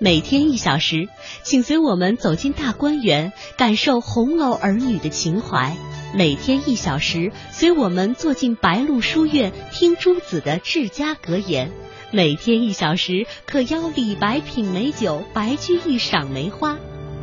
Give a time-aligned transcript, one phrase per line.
[0.00, 1.08] 每天一小时，
[1.44, 5.76] 请随我们走进大观园，感受红楼儿女的情怀。
[6.12, 11.70] 每天一小时，随我们坐进白鹿书院，听朱子的治家格言。
[12.10, 16.76] 每天一小时，可邀李白品美酒，白居易赏梅花。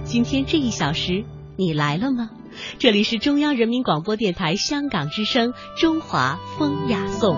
[0.06, 1.26] 今天这一小时，
[1.58, 2.30] 你来了吗？
[2.80, 7.36] 这里是中央人民广播电台香港之声《中华风雅颂》。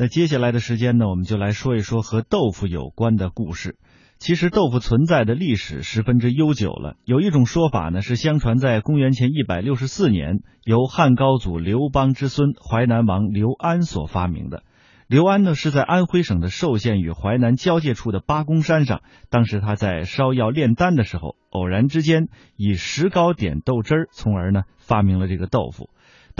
[0.00, 3.76] 那接下来的时间呢，我们就来说一说和豆腐有关的故事。
[4.16, 6.96] 其实豆腐存在的历史十分之悠久了。
[7.04, 14.62] 有一种说法呢，是相传在公元前一百六十四年，由汉高祖刘邦之孙淮南王刘安所发明的。
[15.06, 25.90] 刘安呢是在安徽省的寿县与淮南交界处的八公山上，当时他在烧药炼丹的时候，偶然之间以石膏点豆汁儿，从而呢发明了这个豆腐。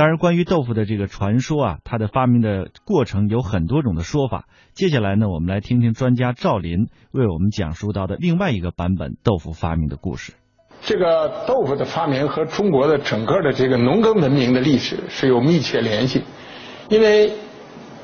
[0.01, 4.47] 当然，关于豆腐的这个传说啊，它的发明的过程有很多种的说法。
[4.73, 10.33] 接下来呢，我们来听听专家赵林为我们讲述到的另外一个版本豆腐发明的故事。
[10.81, 16.23] 这个豆腐的发明和中国的整个的这个农耕文明的历史是有密切联系，
[16.89, 17.35] 因为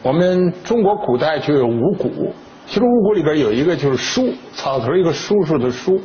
[0.02, 2.34] 我们中国古代就有五谷，
[2.66, 6.02] 其中五谷里边有一个就是菽，草头一个叔叔的叔，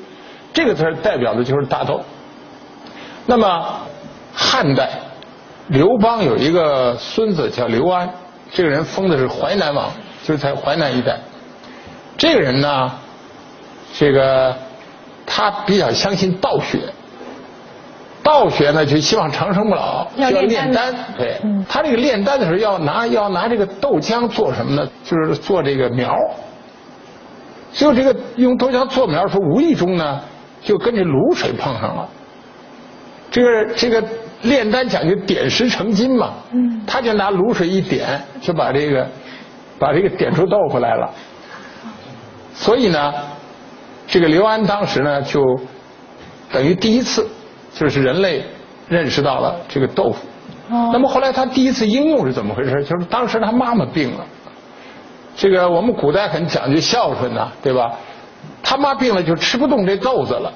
[0.54, 2.00] 这个词代表的就是大豆。
[3.28, 3.82] 那么
[4.34, 5.11] 汉代。
[5.68, 8.10] 刘邦有一个孙子叫刘安，
[8.52, 9.90] 这个人封的是淮南王，
[10.24, 11.18] 就是在淮南一带。
[12.18, 12.92] 这个人呢，
[13.94, 14.54] 这个
[15.26, 16.80] 他比较相信道学，
[18.22, 20.94] 道学呢就希望长生不老，要炼丹。
[21.18, 24.86] 对，他这个炼丹的时候要拿要拿这个豆浆做什么呢？
[25.06, 26.14] 就是做这个苗。
[27.72, 30.20] 就这个用豆浆做苗，时候无意中呢
[30.62, 32.10] 就跟这卤水碰上了。
[33.32, 34.04] 这个这个。
[34.44, 39.08] 炼丹讲究点石成金嘛，嗯，他就拿卤水一点，就把这个
[39.78, 41.10] 把这个点出豆腐来了。
[42.54, 43.14] 所以呢，
[44.08, 45.42] 这个刘安当时呢，就
[46.52, 47.30] 等于第一次
[47.74, 48.44] 就是人类
[48.90, 50.26] 认识到了这个豆腐。
[50.70, 50.90] 哦。
[50.92, 52.84] 那么后来他第一次应用是怎么回事？
[52.84, 54.26] 就是当时他妈妈病了，
[55.36, 57.92] 这个我们古代很讲究孝顺呐，对吧？
[58.64, 60.52] 他妈病了就吃不动这豆子了，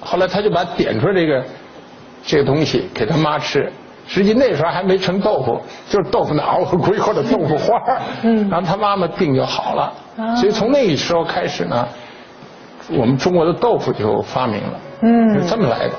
[0.00, 1.44] 后来他就把点出这个。
[2.24, 3.72] 这个东西给他妈吃，
[4.06, 7.80] 实际那时候还没成豆腐，就是豆腐脑或者豆腐花
[8.22, 9.92] 嗯，然后他妈妈病就好了，
[10.36, 11.88] 所以从那个时候开始呢，
[12.90, 15.94] 我们中国的豆腐就发明了，嗯，是这么来的。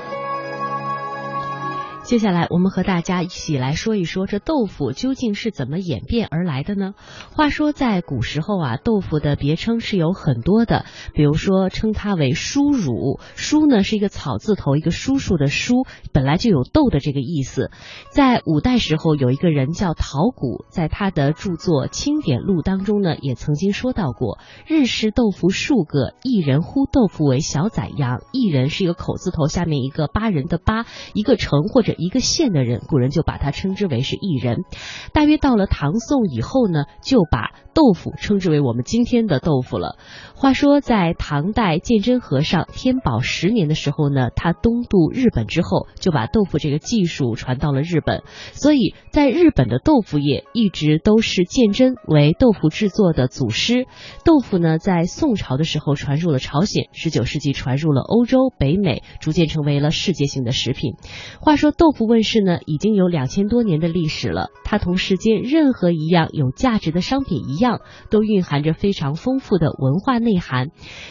[2.10, 6.94] 接下来，我们和大家一起来说一说这豆腐究竟是怎么演变而来的呢？
[7.36, 17.70] 话说，在古时候啊，豆腐的别称是有很多的，比如说称它为叔乳，叔呢是一个草字头，一个叔叔的叔，本来就有豆的这个意思。
[18.10, 28.20] 在五代时候，有一个人叫陶谷，在他的著作《清典录》当中呢，也曾经说到过：日食豆腐数个，一人呼豆腐为小宰羊。
[28.32, 31.94] 一人是一个口字头，下面一个八人的八，一个城或者。
[32.00, 34.64] 一个县的人，古人就把他称之为是异人。
[35.12, 39.98] 大约到了唐宋以后呢，就把豆腐称之为我们今天的豆腐了。
[40.34, 48.22] 话说在唐代鉴真和尚天宝十年的时候呢，他东渡日本之后，就把豆腐这个技术传到了日本。
[48.52, 53.86] 所以在日本的豆腐业一直都是鉴真为豆腐制作的祖师。
[54.24, 60.94] 豆腐呢，在宋朝的时候传入了朝鲜，十九世纪传入了欧洲、北美，逐渐成为了世界性的食品。
[61.40, 61.89] 话说豆。
[61.90, 64.50] 豆腐问世呢，已经有两千多年的历史了。
[64.62, 67.80] 它同世间任何一样有价值的商品一样，
[68.10, 70.68] 都蕴含着非常丰富的文化内涵。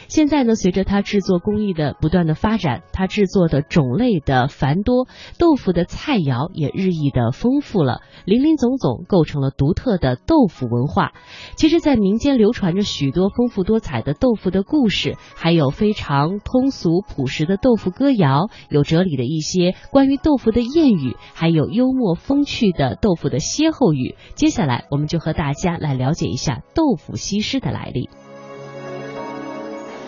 [0.08, 5.06] 现在呢，随着它制作工艺的不断的发展，它制作的种类的繁多，
[5.38, 11.12] 豆腐的菜肴也日益的丰富了，林林总总构成了独特的豆腐文化。
[11.58, 20.69] 其实，在民间流传着许多丰富多彩的豆腐的故事，还有非常通俗朴实的豆腐歌谣，有哲理的一些关于豆腐的。
[20.70, 24.16] 谚语，还有幽默风趣的豆腐的歇后语。
[24.36, 28.10] 接下来，我们就和大家来了解一下豆腐西施的来历。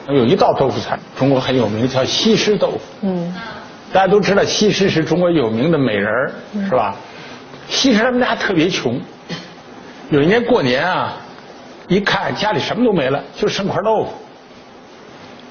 [0.07, 2.79] 有一道豆腐菜，中国很有名，叫西施豆腐。
[3.01, 3.33] 嗯，
[3.93, 6.31] 大家都知道西施是中国有名的美人儿，
[6.67, 6.95] 是吧？
[7.67, 8.99] 西施他们家特别穷，
[10.09, 11.17] 有一年过年啊，
[11.87, 14.11] 一看家里什么都没了，就剩块豆腐，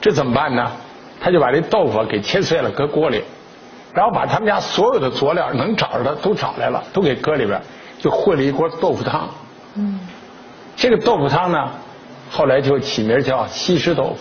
[0.00, 0.70] 这怎么办呢？
[1.22, 3.22] 他就把这豆腐给切碎了，搁锅里。
[3.92, 7.60] 然后把他们家所有的佐料能找着的都找来了，都给搁里边，
[7.98, 9.28] 就混了一锅豆腐汤。
[9.74, 10.00] 嗯，
[10.76, 11.70] 这个豆腐汤呢，
[12.30, 14.18] 后来就起名叫西施豆腐。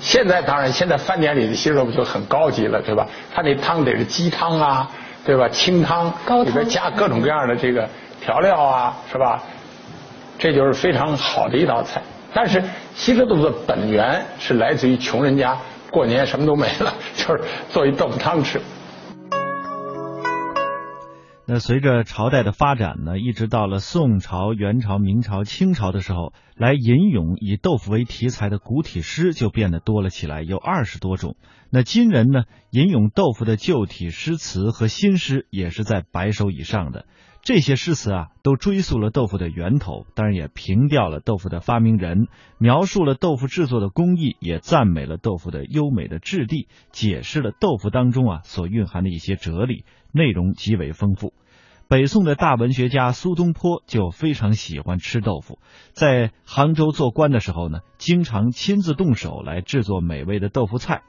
[0.00, 3.06] 现在当然，现在饭店里的西施豆腐就很高级了，对吧？
[3.34, 4.90] 它那汤得是鸡汤啊，
[5.24, 5.48] 对吧？
[5.48, 6.12] 清汤
[6.44, 7.88] 里边加各种各样的这个
[8.20, 9.42] 调料啊，是吧？
[10.38, 12.00] 这就是非常好的一道菜。
[12.32, 12.62] 但是
[12.94, 15.56] 西施豆腐的本源是来自于穷人家，
[15.90, 18.58] 过年什么都没了，就是做一豆腐汤吃。
[21.52, 31.34] 那随着朝代的发展呢，一直到了宋朝、元朝、明朝、清朝的时候，来吟咏以豆腐为题材的古体诗就变得多了起来，有二十多种。
[31.68, 37.06] 那今人呢，吟咏豆腐的旧体诗词和新诗也是在百首以上的。
[37.42, 51.32] 这些诗词啊，都追溯了豆腐的源头，当然也平掉了豆腐的发明人，描述了豆腐制作的工艺，也赞美了豆腐的优美的质地，解释了豆腐当中啊所蕴含的一些哲理，内容极为丰富。
[51.90, 55.58] 北宋的大文学家苏东坡就非常喜欢吃豆腐，
[55.92, 61.02] 在杭州做官的时候呢，经常亲自动手来制作美味的豆腐菜。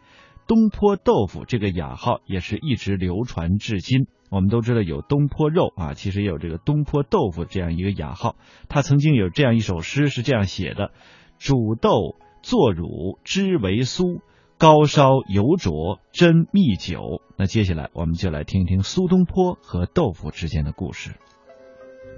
[0.47, 4.07] 东坡豆腐这个雅号也是一直流传至今。
[4.31, 8.35] 我们都知道有东坡肉啊，其实也有这个东坡豆腐这样一个雅号。
[8.67, 10.89] 他曾经有这样一首诗是这样写的：
[11.37, 14.19] 煮豆做乳汁为酥。
[14.61, 17.19] 高烧油灼真蜜酒。
[17.35, 21.15] 那接下来我们就来听听苏东坡和豆腐之间的故事。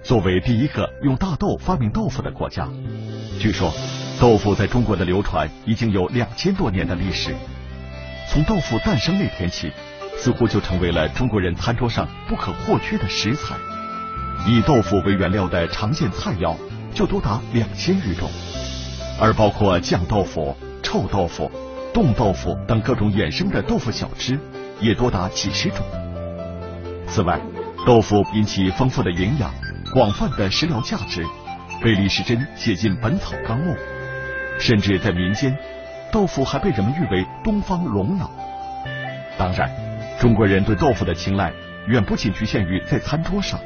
[0.04, 2.68] 作为第一个用大豆发明豆腐的国家，
[3.40, 3.72] 据说
[4.20, 7.34] 豆腐在中国的流传已经有两千多年的历史。
[8.28, 9.72] 从豆腐诞生那天起，
[10.18, 13.56] 似乎就成为了中国人餐桌上不可或缺的食材。
[14.50, 16.58] 以豆腐为原料的常见菜肴
[16.94, 18.30] 就多达两千余种，
[19.18, 21.50] 而包括酱豆腐、臭豆腐。
[21.94, 24.40] 冻豆腐等各种衍生的豆腐小吃
[24.80, 25.86] 也多达几十种。
[27.08, 27.40] 此外，
[27.86, 29.54] 豆腐因其丰富的营养、
[29.94, 31.24] 广泛的食疗价值，
[31.82, 33.74] 被李时珍写进《本草纲目》。
[34.60, 35.56] 甚至在民间，
[36.12, 38.32] 豆腐还被人们誉为东方龙脑。
[39.38, 39.70] 当然，
[40.20, 41.52] 中国人对豆腐的青睐
[41.88, 43.60] 远不仅局限于在餐桌上。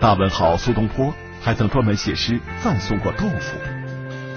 [0.00, 3.56] 大文豪苏东坡还曾专门写诗赞颂过豆腐。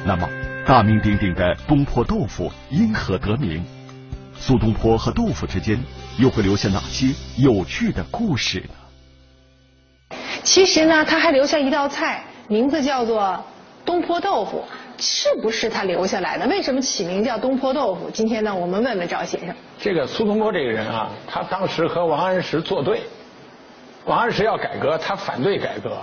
[0.05, 0.27] 那么，
[0.65, 3.61] 大名鼎鼎的东坡豆腐因何得名？
[4.33, 5.77] 苏东坡和豆腐之间
[6.17, 7.07] 又会留下哪些
[7.37, 10.17] 有趣的故事呢？
[10.41, 13.43] 其实呢，他还留下一道菜，名字叫做
[13.83, 14.63] 东坡豆腐，
[14.97, 16.47] 是不是他留下来的？
[16.47, 18.09] 为什么起名叫东坡豆腐？
[18.09, 19.53] 今天呢，我们问问赵先生。
[19.77, 23.01] 这个苏东坡这个人啊，他当时和王安石作对，
[24.05, 25.97] 王安石要改革，他反对改革，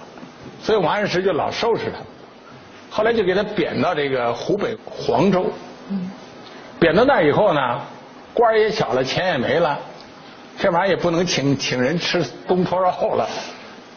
[0.63, 1.99] 所以王安石就老收拾他。
[2.91, 5.47] 后来就给他贬到这个湖北黄州，
[6.81, 7.81] 贬到那儿以后呢，
[8.35, 9.79] 官也小了，钱也没了，
[10.59, 13.29] 这玩意儿也不能请请人吃东坡肉了，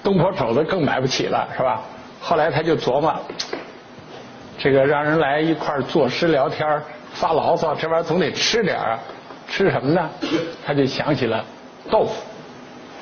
[0.03, 1.81] 东坡肘子更买不起了，是吧？
[2.21, 3.19] 后来他就琢磨，
[4.59, 6.79] 这个让人来一块儿作诗聊天
[7.13, 8.99] 发牢骚，这玩意儿总得吃点儿，
[9.49, 10.07] 吃什么呢？
[10.63, 11.43] 他就想起了
[11.89, 12.13] 豆腐，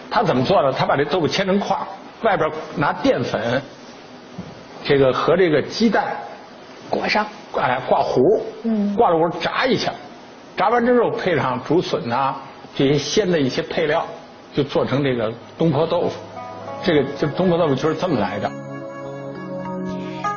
[0.10, 0.72] 他怎么做的？
[0.72, 1.78] 他把这豆腐切成块
[2.22, 3.62] 外边拿淀粉。
[4.84, 6.16] 这个和这个鸡蛋
[6.90, 9.94] 裹上，哎，挂糊，嗯，挂了糊炸一下，
[10.58, 12.36] 炸完之后配上竹笋呐
[12.76, 14.06] 这些鲜的一些配料，
[14.54, 16.20] 就做成这个东坡豆腐。
[16.84, 18.52] 这个这东坡豆腐就是这么来的。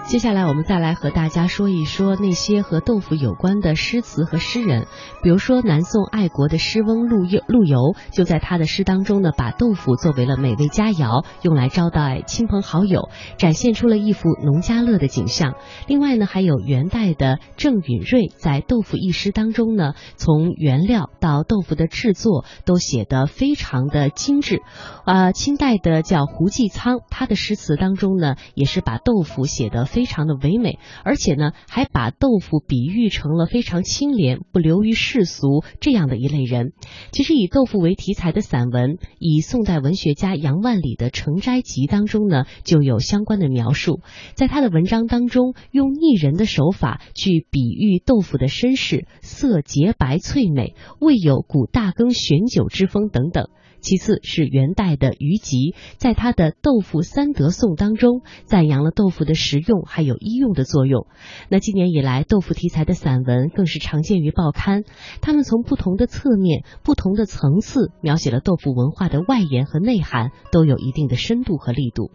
[0.06, 4.86] 接下来，我们再来和大家说一说那些和豆腐有关的诗词和诗人。
[5.22, 13.08] 比如说，南宋爱国的诗翁陆游，陆游就在他的诗当中呢，把豆腐作为了美味佳肴，用来招待亲朋好友，
[13.38, 15.54] 展现出了一幅农家乐的景象。
[15.88, 24.60] 另外呢，还有元代的郑允瑞在《豆腐》一诗当中呢，从原料到豆腐的制作都写得非常的精致。
[25.06, 29.88] 啊，清代的叫胡继仓，他的诗词当中呢，也是把豆腐写得。
[29.94, 36.72] 非常的唯美，而且呢，还把豆腐比喻成了非常清廉、不流于世俗这样的一类人。
[37.12, 44.00] 其实以豆腐为题材的散文，以宋代文学家杨万里的《成斋集》当中呢，就有相关的描述。
[44.34, 53.48] 在他的文章当中，用拟人的手法去比喻豆腐的身世，色洁白翠美，未有古大羹选酒之风等等。
[53.84, 61.06] 其次是元代的虞吉，在他的《豆腐三德颂》当中，赞扬了豆腐的食用还有医用的作用。
[61.50, 64.84] 那今年以来，豆腐题材的散文更是常见于报刊，
[65.20, 72.10] 他们从不同的侧面、不同的层次，描写了豆腐文化的外延和内涵，都有一定的深度和力度。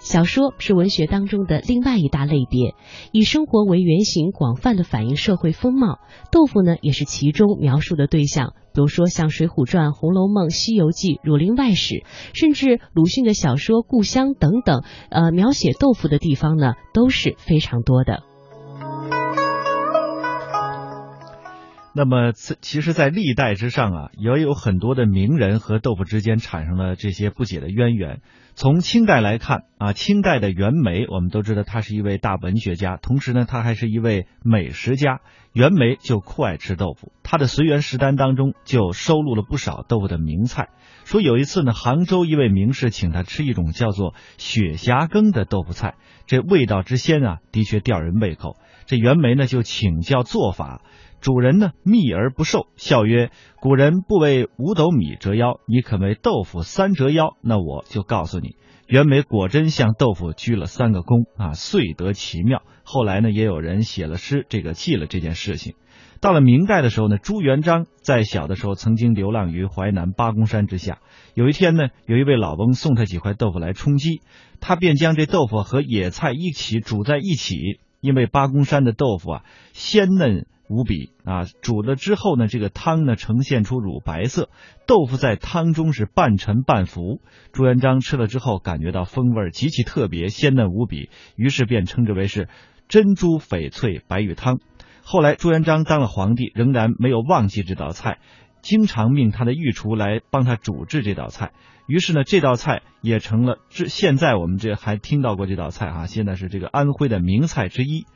[0.00, 2.74] 小说是文学当中的另外一大类别，
[3.12, 6.00] 以生活为原型，广泛的反映社会风貌。
[6.32, 8.54] 豆腐呢，也是其中描述的对象。
[8.74, 11.94] 比如说像《水浒传》《红楼梦》《西游记》《儒林外史》，
[12.32, 18.22] 甚至鲁迅的小说《故乡》等等，呃，描写豆腐的地方呢，都是非常多的。
[21.94, 28.22] 那么，其实，在历代之上啊，也有很多的名人和豆腐之间产生了这些不解的渊源。
[28.54, 35.20] 从清代来看啊，清代的袁枚，我们都知道他是一位大文学家，同时呢，他还是一位美食家。
[35.52, 40.68] 袁枚就酷爱吃豆腐，他的随园食单当中就收录了不少豆腐的名菜。
[41.04, 48.56] 说有一次呢，杭州一位名士请他吃一种叫做雪霞羹的豆腐菜，这味道之鲜啊，的确吊人胃口。
[48.86, 50.82] 这袁枚呢就请教做法。
[51.22, 53.30] 主人呢，秘而不受，笑曰
[53.62, 57.36] ：“古人不为五斗米折腰，你肯为豆腐三折腰？
[57.42, 58.56] 那我就告诉你。”
[58.88, 62.62] 袁枚果真向豆腐鞠了三个躬啊，遂得其妙。
[62.82, 65.74] 后来呢，也有人写了诗，这个记了这件事情。
[66.20, 70.98] 到了明代的时候呢，朱元璋在小的时候曾经流浪于淮南八公山之下。
[71.34, 74.22] 有一天呢，有一位老翁送他几块豆腐来充饥，
[74.60, 80.48] 他便将这豆腐和野菜一起煮在一起，因为八公山的豆腐啊，鲜嫩。
[80.72, 81.44] 无比啊！
[81.60, 84.48] 煮了之后呢，这个汤呢呈现出乳白色，
[84.86, 87.20] 豆腐在汤中是半沉半浮。
[87.52, 92.48] 朱元璋吃了之后，感觉到风味极其特别，鲜嫩无比，于是便称之为是
[92.88, 94.58] 珍珠翡翠白玉汤。
[95.04, 98.18] 后来朱元璋当了皇帝，仍然没有忘记这道菜，
[98.62, 101.52] 经常命他的御厨来帮他煮制这道菜。
[101.88, 108.06] 于是呢，这道菜也成了这现在我们这还听到过这道菜哈，现在是这个安徽的名菜之一。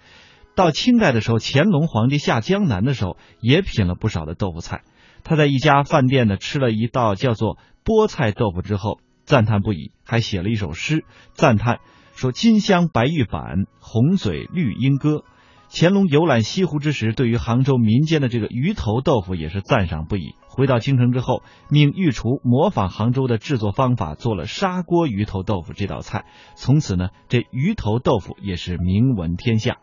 [0.56, 4.82] 到清代的时候，乾隆皇帝下江南的时候，也品了不少的豆腐菜。
[5.22, 11.80] 他在一家饭店呢吃了一道叫做菠菜豆腐之后，赞叹不已，还写了一首诗赞叹
[12.14, 15.24] 说：“金香白玉板，红嘴绿鹦哥。”
[15.68, 20.36] 乾隆游览西湖之时，对于杭州民间的这个鱼头豆腐也是赞赏不已。
[20.48, 26.24] 回到京城之后，命御厨模仿杭州的制作方法，做了砂锅鱼头豆腐这道菜。
[26.54, 29.78] 从此呢，这鱼头豆腐也是名闻天下。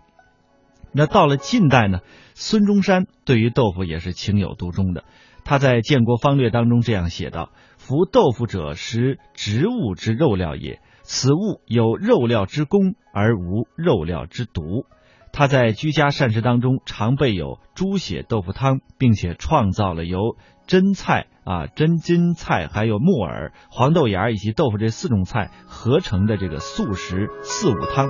[0.93, 1.99] 那到了近代呢，
[2.35, 5.03] 孙中山对于豆腐也是情有独钟的。
[5.43, 10.79] 他在《建国方略》当中这样写道：“服豆腐者，食植物之肉料也。
[11.01, 14.85] 此物有肉料之功，而无肉料之毒。”
[15.33, 28.09] 他在居家膳食当中常备有猪血豆腐汤，并且创造了由真菜啊、真金菜、还有木耳、黄豆芽以及豆腐这四种菜合成的这个素食四物汤。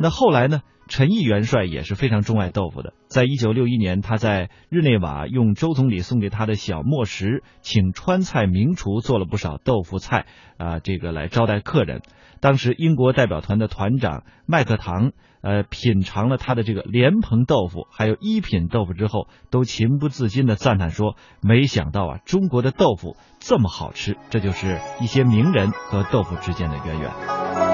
[0.00, 0.60] 那后来呢？
[0.88, 2.92] 陈毅元帅也是非常钟爱豆腐的。
[3.08, 10.26] 在一九六一年，他在日内瓦用周总理送给他的小磨石，请川菜名厨做了不少豆腐菜
[10.56, 12.02] 啊，这个来招待客人。
[12.40, 27.65] 当时英国代表团的团长麦克唐，呃，品尝了他的这个莲蓬豆腐，还有一品豆腐之后，都情不自禁的赞叹说：“没想到啊，中国的豆腐这么好吃。”这就是一些名人和豆腐之间的渊源。